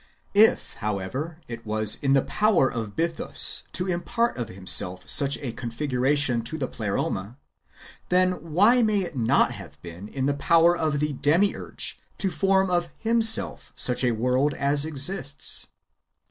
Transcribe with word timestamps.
If, 0.33 0.73
however, 0.79 1.41
it 1.47 1.63
was 1.63 1.99
in 2.01 2.13
the 2.13 2.23
power 2.23 2.67
of 2.73 2.95
Bythus 2.95 3.65
to 3.73 3.85
impart 3.85 4.35
of 4.35 4.49
himself 4.49 5.07
such 5.07 5.37
a 5.37 5.53
confi 5.53 5.91
guration 5.91 6.43
to 6.45 6.57
the 6.57 6.67
Pleroma, 6.67 7.37
tlien 8.09 8.41
why 8.41 8.81
may 8.81 9.01
it 9.03 9.15
not 9.15 9.51
have 9.51 9.79
been 9.83 10.07
in 10.07 10.25
the 10.25 10.33
power 10.33 10.75
of 10.75 11.01
the 11.01 11.13
Demiurge 11.13 11.99
to 12.17 12.31
form 12.31 12.71
of 12.71 12.89
himself 12.97 13.73
such 13.75 14.03
a 14.03 14.13
world 14.13 14.55
as 14.55 14.85
exists 14.85 15.67